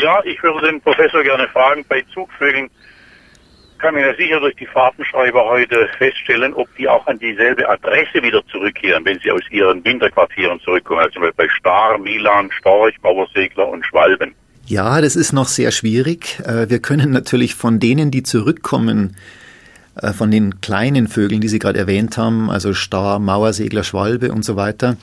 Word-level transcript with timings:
Ja, 0.00 0.20
ich 0.24 0.40
würde 0.44 0.64
den 0.64 0.80
Professor 0.80 1.24
gerne 1.24 1.48
fragen, 1.48 1.84
bei 1.88 2.04
Zugvögeln 2.14 2.70
kann 3.78 3.94
man 3.94 4.04
ja 4.04 4.14
sicher 4.14 4.38
durch 4.38 4.54
die 4.54 4.66
Fahrtenschreiber 4.66 5.44
heute 5.44 5.88
feststellen, 5.98 6.54
ob 6.54 6.68
die 6.76 6.88
auch 6.88 7.04
an 7.08 7.18
dieselbe 7.18 7.68
Adresse 7.68 8.22
wieder 8.22 8.46
zurückkehren, 8.46 9.04
wenn 9.04 9.18
sie 9.18 9.32
aus 9.32 9.42
ihren 9.50 9.84
Winterquartieren 9.84 10.60
zurückkommen. 10.60 11.00
Also 11.00 11.20
bei 11.36 11.48
Star, 11.58 11.98
Milan, 11.98 12.48
Storch, 12.52 12.94
Mauersegler 13.02 13.66
und 13.68 13.84
Schwalben. 13.86 14.34
Ja, 14.66 15.00
das 15.00 15.16
ist 15.16 15.32
noch 15.32 15.48
sehr 15.48 15.72
schwierig. 15.72 16.38
Äh, 16.44 16.70
wir 16.70 16.78
können 16.78 17.10
natürlich 17.10 17.56
von 17.56 17.80
denen, 17.80 18.12
die 18.12 18.22
zurückkommen, 18.22 19.16
äh, 19.96 20.12
von 20.12 20.30
den 20.30 20.60
kleinen 20.60 21.08
Vögeln, 21.08 21.40
die 21.40 21.48
Sie 21.48 21.58
gerade 21.58 21.78
erwähnt 21.78 22.16
haben, 22.18 22.50
also 22.50 22.72
Star, 22.72 23.18
Mauersegler, 23.18 23.82
Schwalbe 23.82 24.30
und 24.30 24.44
so 24.44 24.54
weiter, 24.54 24.96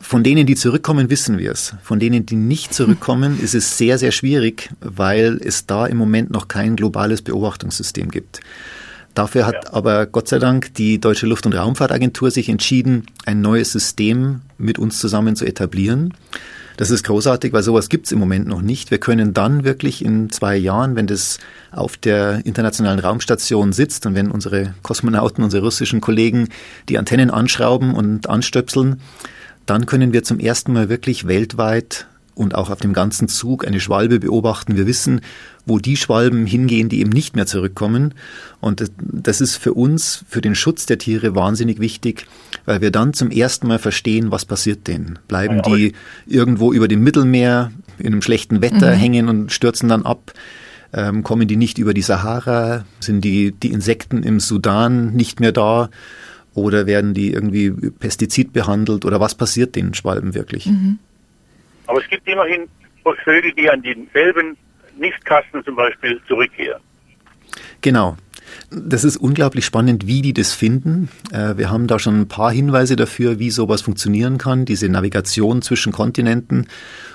von 0.00 0.24
denen, 0.24 0.46
die 0.46 0.54
zurückkommen, 0.54 1.10
wissen 1.10 1.38
wir 1.38 1.52
es. 1.52 1.74
Von 1.82 2.00
denen, 2.00 2.26
die 2.26 2.36
nicht 2.36 2.72
zurückkommen, 2.74 3.38
ist 3.40 3.54
es 3.54 3.76
sehr, 3.76 3.98
sehr 3.98 4.12
schwierig, 4.12 4.70
weil 4.80 5.38
es 5.44 5.66
da 5.66 5.86
im 5.86 5.98
Moment 5.98 6.30
noch 6.30 6.48
kein 6.48 6.74
globales 6.74 7.22
Beobachtungssystem 7.22 8.10
gibt. 8.10 8.40
Dafür 9.14 9.46
hat 9.46 9.64
ja. 9.64 9.72
aber 9.72 10.06
Gott 10.06 10.28
sei 10.28 10.38
Dank 10.38 10.74
die 10.74 11.00
Deutsche 11.00 11.26
Luft- 11.26 11.46
und 11.46 11.54
Raumfahrtagentur 11.54 12.30
sich 12.30 12.48
entschieden, 12.48 13.06
ein 13.26 13.40
neues 13.40 13.72
System 13.72 14.40
mit 14.56 14.78
uns 14.78 14.98
zusammen 14.98 15.36
zu 15.36 15.44
etablieren. 15.44 16.14
Das 16.76 16.90
ist 16.90 17.04
großartig, 17.04 17.52
weil 17.52 17.62
sowas 17.62 17.90
gibt's 17.90 18.10
im 18.10 18.18
Moment 18.18 18.46
noch 18.48 18.62
nicht. 18.62 18.90
Wir 18.90 18.96
können 18.96 19.34
dann 19.34 19.64
wirklich 19.64 20.02
in 20.02 20.30
zwei 20.30 20.56
Jahren, 20.56 20.96
wenn 20.96 21.06
das 21.06 21.38
auf 21.72 21.98
der 21.98 22.40
internationalen 22.46 23.00
Raumstation 23.00 23.74
sitzt 23.74 24.06
und 24.06 24.14
wenn 24.14 24.30
unsere 24.30 24.74
Kosmonauten, 24.82 25.44
unsere 25.44 25.62
russischen 25.62 26.00
Kollegen 26.00 26.48
die 26.88 26.96
Antennen 26.96 27.30
anschrauben 27.30 27.94
und 27.94 28.30
anstöpseln, 28.30 29.00
dann 29.70 29.86
können 29.86 30.12
wir 30.12 30.24
zum 30.24 30.40
ersten 30.40 30.72
Mal 30.72 30.88
wirklich 30.88 31.28
weltweit 31.28 32.08
und 32.34 32.56
auch 32.56 32.70
auf 32.70 32.80
dem 32.80 32.92
ganzen 32.92 33.28
Zug 33.28 33.64
eine 33.64 33.78
Schwalbe 33.78 34.18
beobachten. 34.18 34.76
Wir 34.76 34.88
wissen, 34.88 35.20
wo 35.64 35.78
die 35.78 35.96
Schwalben 35.96 36.44
hingehen, 36.44 36.88
die 36.88 36.98
eben 36.98 37.10
nicht 37.10 37.36
mehr 37.36 37.46
zurückkommen. 37.46 38.14
Und 38.60 38.90
das 38.98 39.40
ist 39.40 39.54
für 39.54 39.72
uns, 39.72 40.24
für 40.28 40.40
den 40.40 40.56
Schutz 40.56 40.86
der 40.86 40.98
Tiere 40.98 41.36
wahnsinnig 41.36 41.78
wichtig, 41.78 42.26
weil 42.64 42.80
wir 42.80 42.90
dann 42.90 43.14
zum 43.14 43.30
ersten 43.30 43.68
Mal 43.68 43.78
verstehen, 43.78 44.32
was 44.32 44.44
passiert 44.44 44.88
denen. 44.88 45.20
Bleiben 45.28 45.58
ja, 45.58 45.62
die 45.62 45.92
irgendwo 46.26 46.72
über 46.72 46.88
dem 46.88 47.04
Mittelmeer 47.04 47.70
in 47.98 48.08
einem 48.08 48.22
schlechten 48.22 48.62
Wetter 48.62 48.96
mhm. 48.96 48.98
hängen 48.98 49.28
und 49.28 49.52
stürzen 49.52 49.88
dann 49.88 50.04
ab? 50.04 50.32
Ähm, 50.92 51.22
kommen 51.22 51.46
die 51.46 51.56
nicht 51.56 51.78
über 51.78 51.94
die 51.94 52.02
Sahara? 52.02 52.86
Sind 52.98 53.24
die, 53.24 53.52
die 53.52 53.70
Insekten 53.70 54.24
im 54.24 54.40
Sudan 54.40 55.12
nicht 55.12 55.38
mehr 55.38 55.52
da? 55.52 55.90
Oder 56.54 56.86
werden 56.86 57.14
die 57.14 57.32
irgendwie 57.32 57.70
Pestizid 57.70 58.52
behandelt 58.52 59.04
oder 59.04 59.20
was 59.20 59.34
passiert 59.34 59.76
den 59.76 59.94
Schwalben 59.94 60.34
wirklich? 60.34 60.66
Mhm. 60.66 60.98
Aber 61.86 62.00
es 62.00 62.08
gibt 62.08 62.26
immerhin 62.28 62.68
Vögel, 63.24 63.52
die 63.52 63.68
an 63.68 63.82
denselben 63.82 64.56
Nistkasten 64.98 65.64
zum 65.64 65.76
Beispiel 65.76 66.20
zurückkehren. 66.28 66.80
Genau. 67.80 68.16
Das 68.70 69.04
ist 69.04 69.16
unglaublich 69.16 69.64
spannend, 69.64 70.06
wie 70.06 70.22
die 70.22 70.32
das 70.32 70.52
finden. 70.52 71.08
Äh, 71.32 71.56
wir 71.56 71.70
haben 71.70 71.86
da 71.86 71.98
schon 71.98 72.20
ein 72.20 72.28
paar 72.28 72.52
Hinweise 72.52 72.96
dafür, 72.96 73.38
wie 73.38 73.50
sowas 73.50 73.80
funktionieren 73.82 74.38
kann, 74.38 74.64
diese 74.64 74.88
Navigation 74.88 75.62
zwischen 75.62 75.92
Kontinenten 75.92 76.66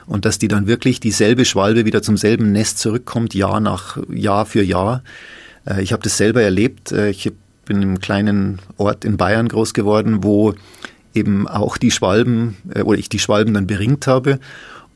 und 0.06 0.26
dass 0.26 0.40
die 0.40 0.48
dann 0.48 0.68
wirklich 0.68 1.00
dieselbe 1.00 1.46
Schwalbe 1.46 1.86
wieder 1.86 2.02
zum 2.02 2.18
selben 2.18 2.52
Nest 2.52 2.80
zurückkommt, 2.80 3.34
Jahr 3.34 3.60
nach 3.60 3.98
Jahr 4.10 4.46
für 4.46 4.64
Jahr. 4.64 5.04
Äh, 5.66 5.82
ich 5.82 5.94
habe 5.94 6.04
das 6.04 6.18
selber 6.18 6.42
erlebt. 6.42 6.92
Äh, 6.92 7.10
ich 7.10 7.32
bin 7.66 7.78
in 7.78 7.84
einem 7.84 8.00
kleinen 8.00 8.60
Ort 8.78 9.06
in 9.06 9.18
Bayern 9.18 9.48
groß 9.48 9.74
geworden, 9.74 10.24
wo 10.24 10.54
eben 11.14 11.48
auch 11.48 11.78
die 11.78 11.92
Schwalben 11.92 12.58
äh, 12.74 12.82
oder 12.82 12.98
ich 12.98 13.10
die 13.10 13.20
Schwalben 13.20 13.54
dann 13.54 13.68
beringt 13.68 14.08
habe. 14.08 14.40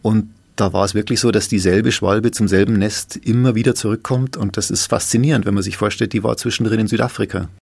Und 0.01 0.29
da 0.55 0.73
war 0.73 0.85
es 0.85 0.93
wirklich 0.93 1.19
so, 1.19 1.31
dass 1.31 1.47
dieselbe 1.47 1.91
Schwalbe 1.91 2.31
zum 2.31 2.47
selben 2.47 2.73
Nest 2.73 3.17
immer 3.17 3.55
wieder 3.55 3.75
zurückkommt. 3.75 4.37
Und 4.37 4.57
das 4.57 4.71
ist 4.71 4.87
faszinierend, 4.87 5.45
wenn 5.45 5.53
man 5.53 5.63
sich 5.63 5.77
vorstellt, 5.77 6.13
die 6.13 6.23
war 6.23 6.37
zwischendrin 6.37 6.81
in 6.81 6.87
Südafrika. 6.87 7.49